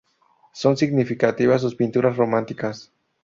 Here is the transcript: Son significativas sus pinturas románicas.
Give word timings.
Son 0.51 0.77
significativas 0.77 1.61
sus 1.61 1.75
pinturas 1.75 2.17
románicas. 2.17 2.91